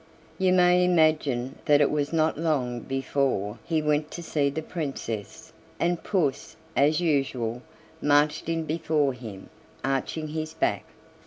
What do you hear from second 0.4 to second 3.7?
may imagine that it was not long before